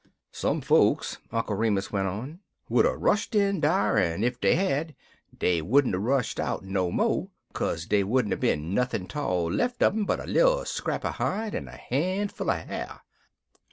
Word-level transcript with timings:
"Some 0.31 0.61
folks," 0.61 1.19
Uncle 1.31 1.55
Remus 1.55 1.91
went 1.91 2.07
on, 2.07 2.39
"would 2.69 2.87
'a' 2.87 2.97
rushed 2.97 3.35
in 3.35 3.59
dar, 3.59 3.99
en 3.99 4.23
ef 4.23 4.39
dey 4.41 4.55
had, 4.55 4.95
dey 5.37 5.61
wouldn't 5.61 5.93
'a' 5.93 5.99
rushed 5.99 6.39
out 6.39 6.63
no 6.63 6.91
mo', 6.91 7.29
kaze 7.53 7.85
dey 7.85 8.03
wouldn't 8.03 8.33
'a' 8.33 8.37
been 8.37 8.73
nothin' 8.73 9.05
'tall 9.05 9.51
lef' 9.51 9.79
un 9.79 9.99
um 9.99 10.05
but 10.05 10.19
a 10.19 10.25
little 10.25 10.65
scrap 10.65 11.05
er 11.05 11.09
hide 11.11 11.53
en 11.53 11.67
a 11.67 11.77
han'ful 11.77 12.49
er 12.49 12.65
ha'r. 12.67 13.01